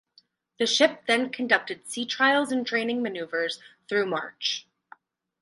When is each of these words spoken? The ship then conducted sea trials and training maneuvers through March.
The 0.57 0.65
ship 0.65 1.05
then 1.05 1.29
conducted 1.29 1.85
sea 1.85 2.07
trials 2.07 2.51
and 2.51 2.65
training 2.65 3.03
maneuvers 3.03 3.59
through 3.87 4.07
March. 4.07 4.65